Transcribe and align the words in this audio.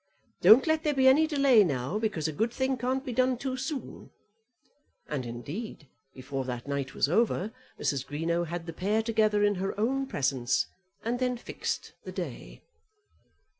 Don't 0.41 0.65
let 0.65 0.83
there 0.83 0.95
be 0.95 1.07
any 1.07 1.27
delay 1.27 1.63
now, 1.63 1.99
because 1.99 2.27
a 2.27 2.31
good 2.33 2.51
thing 2.51 2.75
can't 2.75 3.05
be 3.05 3.13
done 3.13 3.37
too 3.37 3.55
soon." 3.55 4.09
And 5.07 5.27
indeed, 5.27 5.89
before 6.15 6.43
that 6.45 6.67
night 6.67 6.95
was 6.95 7.07
over, 7.07 7.51
Mrs. 7.79 8.07
Greenow 8.07 8.47
had 8.47 8.65
the 8.65 8.73
pair 8.73 9.03
together 9.03 9.43
in 9.43 9.53
her 9.61 9.79
own 9.79 10.07
presence, 10.07 10.65
and 11.05 11.19
then 11.19 11.37
fixed 11.37 11.93
the 12.03 12.11
day. 12.11 12.63